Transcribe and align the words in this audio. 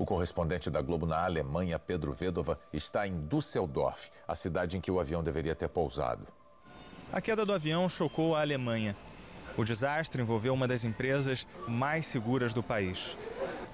O 0.00 0.06
correspondente 0.06 0.70
da 0.70 0.80
Globo 0.80 1.04
na 1.04 1.22
Alemanha, 1.22 1.78
Pedro 1.78 2.14
Vedova, 2.14 2.58
está 2.72 3.06
em 3.06 3.20
Düsseldorf, 3.26 4.08
a 4.26 4.34
cidade 4.34 4.78
em 4.78 4.80
que 4.80 4.90
o 4.90 4.98
avião 4.98 5.22
deveria 5.22 5.54
ter 5.54 5.68
pousado. 5.68 6.26
A 7.12 7.20
queda 7.20 7.44
do 7.44 7.52
avião 7.52 7.86
chocou 7.86 8.34
a 8.34 8.40
Alemanha. 8.40 8.96
O 9.58 9.62
desastre 9.62 10.22
envolveu 10.22 10.54
uma 10.54 10.66
das 10.66 10.84
empresas 10.84 11.46
mais 11.68 12.06
seguras 12.06 12.54
do 12.54 12.62
país. 12.62 13.14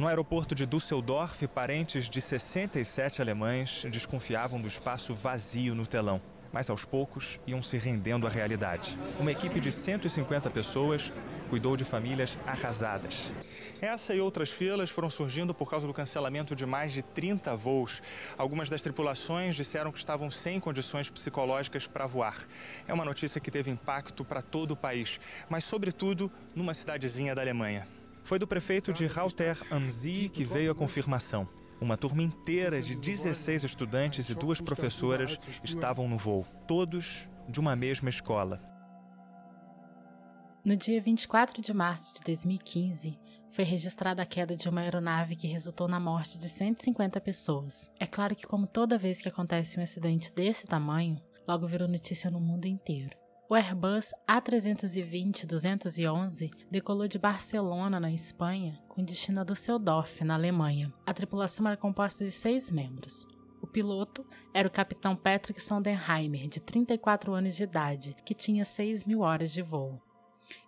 No 0.01 0.09
aeroporto 0.09 0.53
de 0.53 0.67
Düsseldorf, 0.67 1.47
parentes 1.47 2.09
de 2.09 2.21
67 2.21 3.23
alemães 3.23 3.87
desconfiavam 3.89 4.61
do 4.61 4.67
espaço 4.67 5.15
vazio 5.15 5.77
no 5.77 5.87
telão. 5.87 6.21
Mas 6.57 6.71
aos 6.71 6.87
poucos 6.87 7.39
iam 7.47 7.63
se 7.63 7.77
rendendo 7.77 8.27
à 8.27 8.31
realidade. 8.31 8.97
Uma 9.21 9.31
equipe 9.31 9.61
de 9.61 9.71
150 9.71 10.49
pessoas 10.49 11.13
cuidou 11.51 11.77
de 11.77 11.85
famílias 11.85 12.39
arrasadas. 12.47 13.31
Essa 13.79 14.15
e 14.15 14.23
outras 14.23 14.49
filas 14.49 14.89
foram 14.89 15.11
surgindo 15.11 15.53
por 15.53 15.69
causa 15.69 15.87
do 15.87 15.93
cancelamento 15.93 16.57
de 16.57 16.65
mais 16.65 16.95
de 16.95 17.03
30 17.03 17.55
voos. 17.59 18.03
Algumas 18.39 18.71
das 18.71 18.81
tripulações 18.81 19.55
disseram 19.55 19.93
que 19.93 19.99
estavam 19.99 20.31
sem 20.31 20.59
condições 20.59 21.11
psicológicas 21.11 21.87
para 21.87 22.07
voar. 22.07 22.47
É 22.89 22.95
uma 22.95 23.05
notícia 23.05 23.39
que 23.39 23.51
teve 23.51 23.71
impacto 23.71 24.25
para 24.25 24.41
todo 24.41 24.71
o 24.71 24.77
país, 24.77 25.21
mas, 25.51 25.63
sobretudo, 25.63 26.33
numa 26.55 26.73
cidadezinha 26.73 27.35
da 27.35 27.43
Alemanha. 27.43 27.87
Foi 28.25 28.39
do 28.39 28.47
prefeito 28.47 28.95
de 28.95 29.05
Rauter 29.05 29.59
am 29.71 29.91
See 29.91 30.31
que 30.31 30.43
veio 30.43 30.73
a 30.73 30.75
confirmação. 30.75 31.47
Uma 31.81 31.97
turma 31.97 32.23
inteira 32.23 32.81
de 32.81 32.95
16 32.95 33.65
estudantes 33.65 34.31
e 34.31 34.35
duas 34.35 34.61
professoras 34.61 35.39
estavam 35.63 36.09
no 36.09 36.17
voo, 36.17 36.47
todos 36.67 37.29
de 37.49 37.61
uma 37.61 37.77
mesma 37.77 38.09
escola. 38.09 38.61
No 40.65 40.75
dia 40.75 41.01
24 41.01 41.63
de 41.63 41.73
março 41.75 42.15
de 42.15 42.23
2015, 42.23 43.19
foi 43.51 43.65
registrada 43.65 44.23
a 44.23 44.27
queda 44.27 44.57
de 44.57 44.69
uma 44.69 44.81
aeronave 44.81 45.37
que 45.37 45.47
resultou 45.47 45.87
na 45.87 46.01
morte 46.01 46.39
de 46.39 46.49
150 46.49 47.21
pessoas. 47.21 47.91
É 48.01 48.07
claro 48.07 48.35
que, 48.35 48.47
como 48.47 48.67
toda 48.67 48.99
vez 48.99 49.21
que 49.21 49.29
acontece 49.29 49.79
um 49.79 49.83
acidente 49.83 50.33
desse 50.35 50.67
tamanho, 50.67 51.21
logo 51.47 51.67
virou 51.67 51.87
notícia 51.87 52.31
no 52.31 52.41
mundo 52.41 52.67
inteiro. 52.67 53.17
O 53.49 53.55
Airbus 53.55 54.13
A320-211 54.29 56.51
decolou 56.71 57.07
de 57.07 57.19
Barcelona, 57.19 58.01
na 58.01 58.11
Espanha, 58.11 58.81
com 58.89 59.05
destino 59.05 59.41
a 59.41 59.45
Düsseldorf, 59.45 60.25
na 60.25 60.35
Alemanha. 60.35 60.93
A 61.07 61.15
tripulação 61.15 61.67
era 61.67 61.77
composta 61.77 62.25
de 62.25 62.33
seis 62.33 62.71
membros. 62.71 63.27
O 63.63 63.67
piloto 63.67 64.27
era 64.53 64.67
o 64.67 64.71
capitão 64.71 65.15
Patrick 65.15 65.63
Sondenheimer, 65.63 66.49
de 66.49 66.61
34 66.61 67.33
anos 67.33 67.55
de 67.55 67.65
idade, 67.65 68.17
que 68.25 68.35
tinha 68.35 68.65
6 68.65 69.05
mil 69.05 69.21
horas 69.21 69.53
de 69.53 69.63
voo 69.63 70.01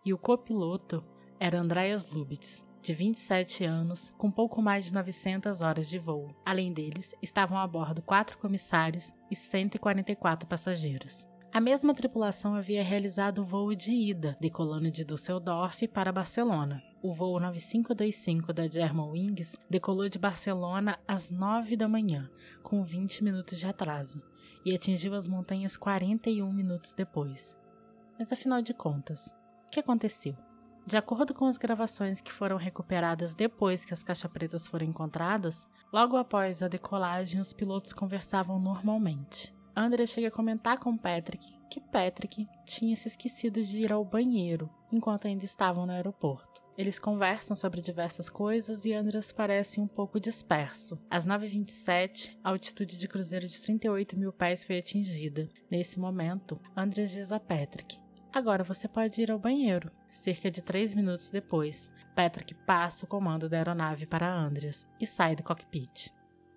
e 0.05 0.13
o 0.13 0.19
copiloto 0.19 1.05
era 1.39 1.61
Andreas 1.61 2.11
Lubitz, 2.11 2.65
de 2.81 2.95
27 2.95 3.65
anos, 3.65 4.13
com 4.17 4.31
pouco 4.31 4.63
mais 4.63 4.87
de 4.87 4.95
900 4.95 5.61
horas 5.61 5.89
de 5.89 5.99
voo. 5.99 6.35
Além 6.45 6.73
deles, 6.73 7.15
estavam 7.21 7.59
a 7.59 7.67
bordo 7.67 8.03
quatro 8.03 8.39
comissários 8.39 9.13
e 9.31 9.37
144 9.37 10.49
passageiros. 10.49 11.27
A 11.51 11.61
mesma 11.63 11.95
tripulação 11.95 12.55
havia 12.55 12.85
realizado 12.85 13.39
o 13.39 13.45
voo 13.45 13.75
de 13.75 13.91
ida, 13.91 14.37
decolando 14.39 14.91
de 14.91 15.03
Düsseldorf 15.03 15.89
para 15.89 16.13
Barcelona. 16.13 16.83
O 17.03 17.15
voo 17.15 17.41
9525 17.41 18.53
da 18.53 18.69
Germanwings 18.69 19.57
decolou 19.69 20.11
de 20.11 20.19
Barcelona 20.19 20.99
às 21.09 21.31
9 21.31 21.75
da 21.75 21.89
manhã, 21.89 22.31
com 22.63 22.85
20 22.85 23.25
minutos 23.25 23.59
de 23.59 23.67
atraso, 23.67 24.23
e 24.63 24.75
atingiu 24.75 25.15
as 25.15 25.27
montanhas 25.27 25.75
41 25.75 26.53
minutos 26.53 26.95
depois. 26.95 27.57
Mas 28.19 28.31
afinal 28.31 28.61
de 28.61 28.75
contas, 28.75 29.35
o 29.67 29.71
que 29.71 29.81
aconteceu? 29.81 30.37
De 30.87 30.99
acordo 30.99 31.33
com 31.33 31.47
as 31.47 31.57
gravações 31.57 32.21
que 32.21 32.33
foram 32.33 32.57
recuperadas 32.57 33.35
depois 33.35 33.87
que 33.87 33.95
as 33.95 34.03
caixas 34.03 34.31
pretas 34.31 34.67
foram 34.67 34.87
encontradas, 34.87 35.67
logo 35.91 36.17
após 36.19 36.63
a 36.63 36.69
decolagem 36.69 37.41
os 37.41 37.55
pilotos 37.55 37.95
conversavam 37.95 38.61
normalmente. 38.61 39.57
André 39.81 40.07
chega 40.07 40.27
a 40.27 40.33
comentar 40.33 40.81
com 40.81 40.97
Patrick 40.97 41.57
que 41.71 41.81
Patrick 41.81 42.49
tinha 42.65 42.97
se 42.97 43.07
esquecido 43.07 43.63
de 43.63 43.79
ir 43.79 43.93
ao 43.93 44.05
banheiro 44.05 44.69
enquanto 44.91 45.29
ainda 45.29 45.45
estavam 45.45 45.87
no 45.87 45.93
aeroporto. 45.93 46.61
Eles 46.77 46.99
conversam 46.99 47.55
sobre 47.55 47.81
diversas 47.81 48.29
coisas 48.29 48.85
e 48.85 48.93
Andreas 48.93 49.31
parece 49.31 49.81
um 49.81 49.87
pouco 49.87 50.19
disperso. 50.19 50.99
Às 51.09 51.25
9h27, 51.25 52.37
a 52.43 52.51
altitude 52.51 52.99
de 52.99 53.07
cruzeiro 53.07 53.47
de 53.47 53.61
38 53.61 54.19
mil 54.19 54.33
pés 54.33 54.65
foi 54.65 54.79
atingida. 54.79 55.49
Nesse 55.71 56.01
momento, 56.01 56.61
Andreas 56.77 57.13
diz 57.13 57.31
a 57.31 57.39
Patrick 57.39 58.01
Agora 58.33 58.65
você 58.65 58.89
pode 58.89 59.23
ir 59.23 59.31
ao 59.31 59.39
banheiro. 59.39 59.93
Cerca 60.09 60.51
de 60.51 60.61
três 60.61 60.93
minutos 60.93 61.31
depois, 61.31 61.89
Patrick 62.17 62.53
passa 62.67 63.05
o 63.05 63.09
comando 63.09 63.49
da 63.49 63.59
aeronave 63.59 64.07
para 64.07 64.29
Andreas 64.29 64.85
e 65.01 65.07
sai 65.07 65.37
do 65.37 65.45
cockpit. 65.45 66.11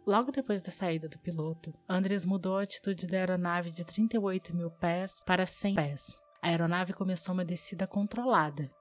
Logo 0.06 0.32
depois 0.32 0.62
da 0.62 0.72
saída 0.72 1.08
do 1.08 1.20
piloto, 1.20 1.74
Andreas 1.88 2.26
mudou 2.26 2.58
a 2.58 2.62
altitude 2.62 3.06
da 3.06 3.18
aeronave 3.18 3.70
de 3.70 3.86
38 3.86 4.56
mil 4.56 4.72
pés 4.72 5.22
para 5.26 5.46
100 5.46 5.76
pés. 5.76 6.16
A 6.42 6.48
aeronave 6.48 6.94
começou 6.94 7.34
uma 7.34 7.46
descida 7.46 7.86
controlada. 7.86 8.72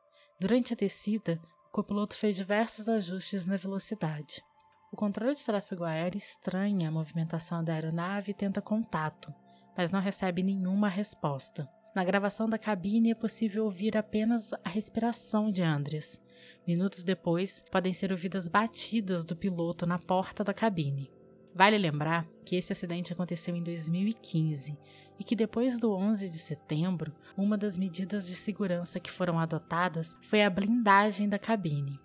Durante 0.40 0.72
a 0.72 0.76
descida, 0.76 1.38
o 1.68 1.72
copiloto 1.72 2.16
fez 2.16 2.36
diversos 2.36 2.88
ajustes 2.88 3.46
na 3.46 3.56
velocidade. 3.56 4.42
O 4.90 4.96
controle 4.96 5.34
de 5.34 5.44
tráfego 5.44 5.84
aéreo 5.84 6.16
estranha 6.16 6.88
a 6.88 6.92
movimentação 6.92 7.62
da 7.62 7.74
aeronave 7.74 8.30
e 8.30 8.34
tenta 8.34 8.62
contato, 8.62 9.32
mas 9.76 9.90
não 9.90 10.00
recebe 10.00 10.42
nenhuma 10.42 10.88
resposta. 10.88 11.68
Na 11.94 12.02
gravação 12.02 12.48
da 12.48 12.58
cabine 12.58 13.10
é 13.10 13.14
possível 13.14 13.64
ouvir 13.64 13.96
apenas 13.96 14.52
a 14.64 14.68
respiração 14.68 15.50
de 15.50 15.62
Andres. 15.62 16.20
Minutos 16.66 17.04
depois, 17.04 17.64
podem 17.70 17.92
ser 17.92 18.12
ouvidas 18.12 18.48
batidas 18.48 19.24
do 19.24 19.36
piloto 19.36 19.86
na 19.86 19.98
porta 19.98 20.44
da 20.44 20.54
cabine. 20.54 21.10
Vale 21.54 21.76
lembrar 21.76 22.26
que 22.44 22.56
esse 22.56 22.72
acidente 22.72 23.12
aconteceu 23.12 23.56
em 23.56 23.62
2015 23.62 24.78
e 25.18 25.24
que 25.24 25.34
depois 25.34 25.78
do 25.78 25.92
11 25.92 26.28
de 26.28 26.38
setembro, 26.38 27.12
uma 27.36 27.58
das 27.58 27.76
medidas 27.76 28.26
de 28.26 28.34
segurança 28.34 29.00
que 29.00 29.10
foram 29.10 29.38
adotadas 29.38 30.16
foi 30.22 30.42
a 30.42 30.50
blindagem 30.50 31.28
da 31.28 31.38
cabine. 31.38 31.98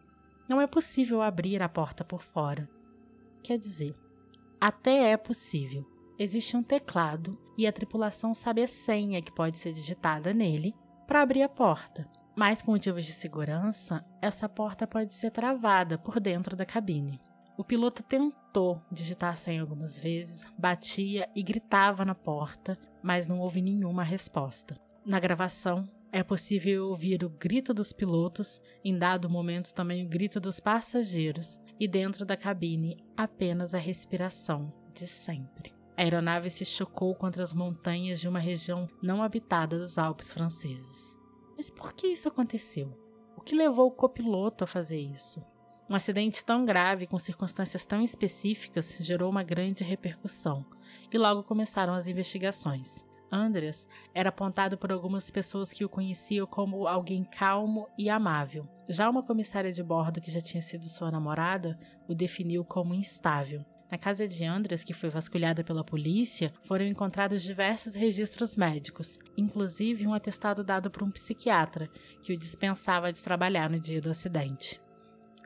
Não 0.50 0.60
é 0.60 0.68
possível 0.68 1.22
abrir 1.22 1.62
a 1.62 1.70
porta 1.70 2.04
por 2.04 2.22
fora. 2.22 2.68
Quer 3.44 3.58
dizer, 3.58 3.96
até 4.60 5.12
é 5.12 5.18
possível, 5.18 5.86
existe 6.18 6.58
um 6.58 6.64
teclado 6.64 7.38
e 7.58 7.68
a 7.68 7.72
tripulação 7.72 8.34
sabe 8.34 8.64
a 8.64 8.68
senha 8.68 9.22
que 9.22 9.32
pode 9.32 9.58
ser 9.58 9.72
digitada 9.72 10.34
nele 10.34 10.76
para 11.08 11.22
abrir 11.22 11.44
a 11.44 11.50
porta. 11.50 12.10
Mas 12.36 12.62
por 12.62 12.72
motivos 12.72 13.06
de 13.06 13.14
segurança, 13.14 14.04
essa 14.22 14.50
porta 14.50 14.86
pode 14.86 15.14
ser 15.14 15.32
travada 15.32 15.98
por 15.98 16.20
dentro 16.20 16.56
da 16.56 16.66
cabine. 16.66 17.20
O 17.58 17.64
piloto 17.64 18.04
tentou 18.04 18.82
digitar 18.92 19.32
a 19.32 19.36
senha 19.36 19.62
algumas 19.62 19.98
vezes, 19.98 20.46
batia 20.58 21.30
e 21.34 21.42
gritava 21.42 22.04
na 22.04 22.14
porta, 22.14 22.78
mas 23.02 23.28
não 23.28 23.40
houve 23.40 23.62
nenhuma 23.62 24.04
resposta. 24.04 24.78
Na 25.06 25.20
gravação, 25.20 25.88
é 26.12 26.22
possível 26.24 26.88
ouvir 26.88 27.24
o 27.24 27.30
grito 27.30 27.74
dos 27.74 27.94
pilotos, 27.94 28.62
em 28.84 28.98
dado 28.98 29.30
momento 29.30 29.74
também 29.74 30.06
o 30.06 30.10
grito 30.10 30.40
dos 30.40 30.60
passageiros, 30.60 31.58
e 31.80 31.88
dentro 31.88 32.26
da 32.26 32.36
cabine 32.36 32.98
apenas 33.16 33.74
a 33.74 33.78
respiração 33.78 34.74
de 34.94 35.08
sempre. 35.08 35.74
A 35.98 36.02
aeronave 36.02 36.50
se 36.50 36.66
chocou 36.66 37.16
contra 37.16 37.44
as 37.44 37.54
montanhas 37.54 38.20
de 38.20 38.28
uma 38.28 38.40
região 38.40 38.90
não 39.02 39.24
habitada 39.24 39.80
dos 39.80 39.98
Alpes 39.98 40.32
franceses. 40.32 41.16
Mas 41.56 41.70
por 41.70 41.94
que 41.94 42.08
isso 42.08 42.28
aconteceu? 42.28 42.92
O 43.36 43.42
que 43.42 43.56
levou 43.56 43.88
o 43.88 43.92
copiloto 43.92 44.64
a 44.64 44.68
fazer 44.68 45.00
isso? 45.00 45.44
Um 45.90 45.96
acidente 45.96 46.44
tão 46.44 46.66
grave 46.66 47.06
com 47.06 47.18
circunstâncias 47.20 47.86
tão 47.86 48.02
específicas 48.02 48.98
gerou 49.00 49.30
uma 49.30 49.44
grande 49.44 49.84
repercussão 49.84 50.66
e 51.12 51.18
logo 51.18 51.44
começaram 51.44 51.94
as 51.94 52.08
investigações. 52.08 53.06
Andreas 53.32 53.88
era 54.14 54.30
apontado 54.30 54.78
por 54.78 54.92
algumas 54.92 55.30
pessoas 55.30 55.72
que 55.72 55.86
o 55.86 55.90
conheciam 55.90 56.48
como 56.48 56.88
alguém 56.88 57.24
calmo 57.24 57.88
e 57.98 58.10
amável. 58.10 58.68
Já 58.88 59.10
uma 59.10 59.24
comissária 59.24 59.72
de 59.72 59.84
bordo 59.84 60.22
que 60.22 60.32
já 60.32 60.42
tinha 60.42 60.62
sido 60.62 60.90
sua 60.90 61.12
namorada 61.12 61.78
o 62.08 62.16
definiu 62.16 62.64
como 62.64 62.94
instável 62.94 63.66
na 63.90 63.98
casa 63.98 64.28
de 64.28 64.44
Andres, 64.44 64.84
que 64.84 64.94
foi 64.94 65.10
vasculhada 65.10 65.64
pela 65.64 65.84
polícia, 65.84 66.54
foram 66.64 66.86
encontrados 66.86 67.44
diversos 67.44 67.96
registros 67.96 68.56
médicos, 68.56 69.20
inclusive 69.38 70.08
um 70.08 70.14
atestado 70.14 70.64
dado 70.64 70.90
por 70.90 71.04
um 71.04 71.12
psiquiatra 71.12 71.90
que 72.22 72.34
o 72.34 72.38
dispensava 72.38 73.14
de 73.14 73.24
trabalhar 73.24 73.70
no 73.70 73.80
dia 73.80 74.02
do 74.02 74.10
acidente. 74.10 74.82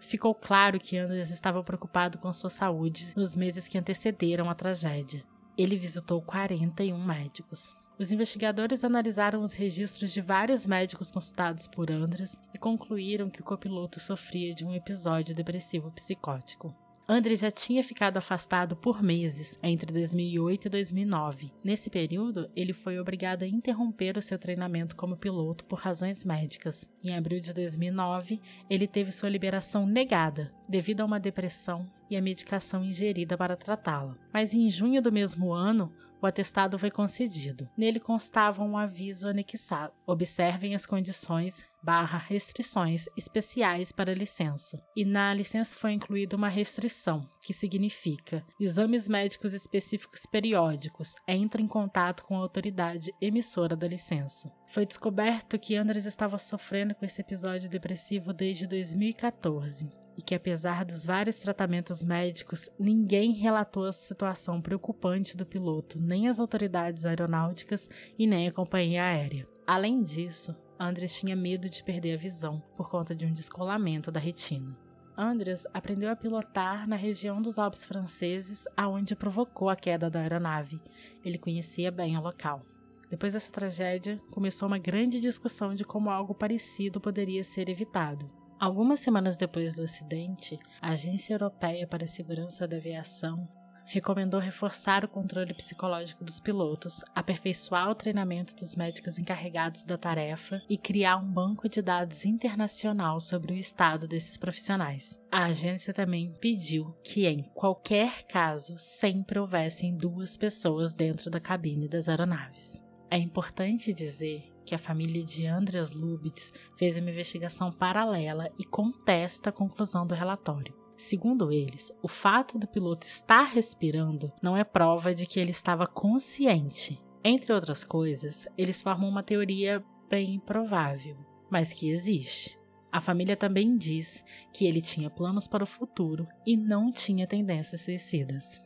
Ficou 0.02 0.34
claro 0.34 0.80
que 0.80 0.98
Andres 0.98 1.30
estava 1.30 1.64
preocupado 1.64 2.18
com 2.18 2.32
sua 2.32 2.50
saúde 2.50 3.14
nos 3.16 3.36
meses 3.36 3.68
que 3.68 3.78
antecederam 3.78 4.50
a 4.50 4.56
tragédia. 4.56 5.24
Ele 5.58 5.78
visitou 5.78 6.22
41 6.22 6.98
médicos. 7.04 7.76
Os 8.00 8.14
investigadores 8.14 8.86
analisaram 8.86 9.44
os 9.44 9.54
registros 9.54 10.14
de 10.14 10.22
vários 10.22 10.66
médicos 10.66 11.12
consultados 11.12 11.68
por 11.68 11.92
Andres 11.92 12.40
e 12.54 12.58
concluíram 12.58 13.30
que 13.30 13.42
o 13.42 13.44
copiloto 13.44 14.00
sofria 14.00 14.56
de 14.56 14.64
um 14.64 14.74
episódio 14.74 15.36
depressivo 15.36 15.92
psicótico. 15.92 16.74
André 17.12 17.36
já 17.36 17.50
tinha 17.50 17.84
ficado 17.84 18.18
afastado 18.18 18.76
por 18.76 19.02
meses 19.02 19.58
entre 19.64 19.92
2008 19.92 20.68
e 20.68 20.70
2009. 20.70 21.52
Nesse 21.64 21.90
período, 21.90 22.48
ele 22.56 22.72
foi 22.72 23.00
obrigado 23.00 23.42
a 23.42 23.48
interromper 23.48 24.16
o 24.16 24.22
seu 24.22 24.38
treinamento 24.38 24.96
como 24.96 25.18
piloto 25.18 25.66
por 25.66 25.80
razões 25.80 26.24
médicas. 26.24 26.88
Em 27.04 27.18
abril 27.18 27.40
de 27.40 27.52
2009, 27.52 28.40
ele 28.70 28.86
teve 28.86 29.12
sua 29.12 29.28
liberação 29.28 29.88
negada 29.88 30.54
devido 30.68 31.02
a 31.02 31.06
uma 31.06 31.20
depressão 31.20 31.92
e 32.12 32.16
a 32.16 32.22
medicação 32.22 32.86
ingerida 32.86 33.36
para 33.36 33.58
tratá-la. 33.58 34.16
Mas 34.32 34.54
em 34.54 34.70
junho 34.70 35.02
do 35.02 35.12
mesmo 35.12 35.52
ano, 35.52 35.92
o 36.22 36.28
atestado 36.28 36.78
foi 36.78 36.92
concedido. 36.92 37.70
Nele 37.78 38.00
constava 38.00 38.64
um 38.64 38.78
aviso 38.78 39.28
anexado. 39.28 39.94
Observem 40.06 40.76
as 40.76 40.86
condições 40.86 41.64
barra 41.82 42.18
restrições 42.18 43.06
especiais 43.16 43.92
para 43.92 44.12
a 44.12 44.16
licença. 44.16 44.82
E 44.96 45.06
na 45.06 45.34
licença 45.34 45.74
foi 45.74 45.94
incluída 45.94 46.36
uma 46.36 46.50
restrição, 46.50 47.28
que 47.42 47.54
significa 47.54 48.44
exames 48.60 49.08
médicos 49.08 49.54
específicos 49.54 50.26
periódicos. 50.26 51.16
Entra 51.28 51.62
em 51.62 51.68
contato 51.68 52.26
com 52.26 52.36
a 52.36 52.42
autoridade 52.42 53.14
emissora 53.22 53.76
da 53.76 53.88
licença. 53.88 54.52
Foi 54.68 54.86
descoberto 54.86 55.58
que 55.58 55.76
Andres 55.76 56.06
estava 56.06 56.38
sofrendo 56.38 56.94
com 56.96 57.06
esse 57.06 57.22
episódio 57.22 57.70
depressivo 57.70 58.34
desde 58.34 58.68
2014 58.68 60.09
e 60.20 60.22
que, 60.22 60.36
apesar 60.36 60.84
dos 60.84 61.06
vários 61.06 61.38
tratamentos 61.38 62.04
médicos, 62.04 62.70
ninguém 62.78 63.32
relatou 63.32 63.86
a 63.86 63.94
situação 63.94 64.62
preocupante 64.62 65.38
do 65.38 65.46
piloto, 65.46 65.98
nem 65.98 66.28
as 66.28 66.42
autoridades 66.42 67.06
aeronáuticas 67.06 67.90
e 68.18 68.28
nem 68.28 68.46
a 68.46 68.52
companhia 68.52 69.02
aérea. 69.02 69.48
Além 69.66 70.04
disso, 70.04 70.54
Andres 70.78 71.18
tinha 71.18 71.38
medo 71.38 71.70
de 71.70 71.82
perder 71.86 72.16
a 72.16 72.18
visão 72.18 72.62
por 72.76 72.90
conta 72.90 73.16
de 73.16 73.26
um 73.26 73.32
descolamento 73.32 74.12
da 74.12 74.20
retina. 74.20 74.78
Andres 75.18 75.66
aprendeu 75.74 76.12
a 76.12 76.18
pilotar 76.18 76.86
na 76.86 76.98
região 76.98 77.42
dos 77.42 77.58
Alpes 77.58 77.86
franceses, 77.86 78.66
aonde 78.76 79.16
provocou 79.16 79.70
a 79.70 79.76
queda 79.78 80.10
da 80.10 80.20
aeronave. 80.20 80.82
Ele 81.24 81.38
conhecia 81.38 81.90
bem 81.90 82.18
o 82.18 82.22
local. 82.22 82.62
Depois 83.10 83.32
dessa 83.32 83.54
tragédia, 83.54 84.22
começou 84.32 84.68
uma 84.68 84.78
grande 84.78 85.22
discussão 85.22 85.74
de 85.74 85.86
como 85.86 86.10
algo 86.10 86.36
parecido 86.36 87.00
poderia 87.00 87.44
ser 87.46 87.70
evitado. 87.70 88.39
Algumas 88.60 89.00
semanas 89.00 89.38
depois 89.38 89.76
do 89.76 89.84
acidente, 89.84 90.60
a 90.82 90.90
Agência 90.90 91.34
Europeia 91.34 91.88
para 91.88 92.04
a 92.04 92.08
Segurança 92.08 92.68
da 92.68 92.76
Aviação 92.76 93.48
recomendou 93.86 94.38
reforçar 94.38 95.06
o 95.06 95.08
controle 95.08 95.54
psicológico 95.54 96.26
dos 96.26 96.42
pilotos, 96.42 97.02
aperfeiçoar 97.16 97.90
o 97.90 97.96
treinamento 97.96 98.54
dos 98.54 98.76
médicos 98.76 99.18
encarregados 99.18 99.86
da 99.86 99.98
tarefa 99.98 100.62
e 100.70 100.78
criar 100.78 101.16
um 101.16 101.32
banco 101.32 101.70
de 101.70 101.82
dados 101.82 102.26
internacional 102.26 103.22
sobre 103.22 103.54
o 103.54 103.56
estado 103.56 104.10
desses 104.10 104.36
profissionais. 104.36 105.18
A 105.32 105.46
agência 105.46 105.94
também 105.94 106.34
pediu 106.42 106.94
que, 107.02 107.26
em 107.28 107.44
qualquer 107.54 108.24
caso, 108.24 108.78
sempre 108.78 109.40
houvessem 109.40 109.96
duas 109.96 110.36
pessoas 110.36 110.94
dentro 110.94 111.32
da 111.32 111.40
cabine 111.40 111.88
das 111.88 112.10
aeronaves. 112.10 112.84
É 113.10 113.18
importante 113.18 113.94
dizer 113.94 114.52
que 114.66 114.76
a 114.76 114.80
família 114.80 115.24
de 115.24 115.46
Andreas 115.46 115.94
Lubitz 115.94 116.54
fez 116.76 116.98
uma 116.98 117.10
investigação 117.10 117.72
paralela 117.72 118.52
e 118.58 118.64
contesta 118.64 119.50
a 119.50 119.54
conclusão 119.54 120.06
do 120.06 120.16
relatório. 120.16 120.74
Segundo 120.98 121.52
eles, 121.52 121.94
o 122.02 122.08
fato 122.08 122.60
do 122.60 122.68
piloto 122.68 123.08
estar 123.08 123.44
respirando 123.44 124.34
não 124.42 124.58
é 124.58 124.64
prova 124.64 125.16
de 125.16 125.26
que 125.26 125.40
ele 125.40 125.52
estava 125.52 125.88
consciente. 125.88 127.00
Entre 127.24 127.54
outras 127.54 127.84
coisas, 127.84 128.48
eles 128.58 128.82
formam 128.82 129.10
uma 129.10 129.24
teoria 129.24 129.84
bem 130.10 130.36
improvável, 130.36 131.16
mas 131.50 131.72
que 131.72 131.90
existe. 131.90 132.60
A 132.92 133.00
família 133.00 133.38
também 133.38 133.78
diz 133.78 134.26
que 134.52 134.66
ele 134.66 134.82
tinha 134.82 135.10
planos 135.10 135.48
para 135.48 135.64
o 135.64 135.68
futuro 135.68 136.28
e 136.46 136.58
não 136.58 136.92
tinha 136.92 137.28
tendências 137.28 137.82
suicidas. 137.82 138.60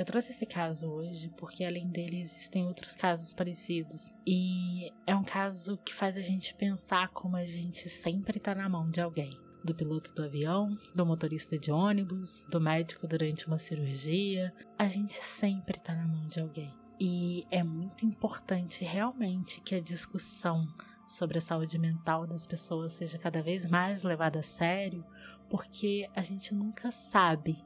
Eu 0.00 0.06
trouxe 0.06 0.32
esse 0.32 0.46
caso 0.46 0.88
hoje 0.88 1.30
porque 1.36 1.62
além 1.62 1.86
dele 1.86 2.22
existem 2.22 2.64
outros 2.64 2.96
casos 2.96 3.34
parecidos 3.34 4.10
e 4.26 4.90
é 5.06 5.14
um 5.14 5.22
caso 5.22 5.76
que 5.76 5.92
faz 5.92 6.16
a 6.16 6.22
gente 6.22 6.54
pensar 6.54 7.10
como 7.10 7.36
a 7.36 7.44
gente 7.44 7.86
sempre 7.90 8.38
está 8.38 8.54
na 8.54 8.66
mão 8.66 8.88
de 8.88 8.98
alguém. 8.98 9.38
Do 9.62 9.74
piloto 9.74 10.14
do 10.14 10.24
avião, 10.24 10.74
do 10.94 11.04
motorista 11.04 11.58
de 11.58 11.70
ônibus, 11.70 12.46
do 12.48 12.58
médico 12.58 13.06
durante 13.06 13.46
uma 13.46 13.58
cirurgia, 13.58 14.54
a 14.78 14.88
gente 14.88 15.22
sempre 15.22 15.76
está 15.76 15.94
na 15.94 16.08
mão 16.08 16.26
de 16.28 16.40
alguém. 16.40 16.74
E 16.98 17.46
é 17.50 17.62
muito 17.62 18.06
importante 18.06 18.82
realmente 18.82 19.60
que 19.60 19.74
a 19.74 19.82
discussão 19.82 20.66
sobre 21.06 21.36
a 21.36 21.42
saúde 21.42 21.78
mental 21.78 22.26
das 22.26 22.46
pessoas 22.46 22.94
seja 22.94 23.18
cada 23.18 23.42
vez 23.42 23.66
mais 23.66 24.02
levada 24.02 24.38
a 24.38 24.42
sério, 24.42 25.04
porque 25.50 26.08
a 26.16 26.22
gente 26.22 26.54
nunca 26.54 26.90
sabe 26.90 27.62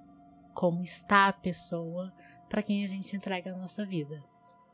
como 0.52 0.82
está 0.82 1.28
a 1.28 1.32
pessoa 1.32 2.12
para 2.54 2.62
quem 2.62 2.84
a 2.84 2.86
gente 2.86 3.16
entrega 3.16 3.52
a 3.52 3.58
nossa 3.58 3.84
vida. 3.84 4.22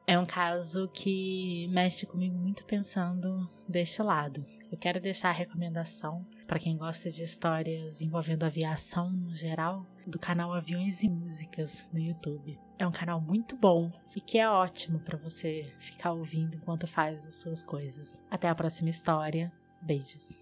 É 0.06 0.18
um 0.18 0.26
caso 0.26 0.86
que 0.92 1.66
mexe 1.68 2.04
comigo 2.04 2.36
muito 2.36 2.62
pensando 2.66 3.48
deste 3.66 4.02
lado. 4.02 4.44
Eu 4.70 4.76
quero 4.76 5.00
deixar 5.00 5.30
a 5.30 5.32
recomendação 5.32 6.26
para 6.46 6.58
quem 6.58 6.76
gosta 6.76 7.10
de 7.10 7.22
histórias 7.22 8.02
envolvendo 8.02 8.44
aviação 8.44 9.10
no 9.10 9.34
geral, 9.34 9.86
do 10.06 10.18
canal 10.18 10.52
Aviões 10.52 11.02
e 11.02 11.08
Músicas 11.08 11.88
no 11.90 11.98
YouTube. 11.98 12.60
É 12.78 12.86
um 12.86 12.92
canal 12.92 13.18
muito 13.18 13.56
bom 13.56 13.90
e 14.14 14.20
que 14.20 14.38
é 14.38 14.46
ótimo 14.46 15.00
para 15.00 15.16
você 15.16 15.72
ficar 15.78 16.12
ouvindo 16.12 16.56
enquanto 16.56 16.86
faz 16.86 17.24
as 17.24 17.36
suas 17.36 17.62
coisas. 17.62 18.22
Até 18.30 18.46
a 18.46 18.54
próxima 18.54 18.90
história. 18.90 19.50
Beijos. 19.80 20.39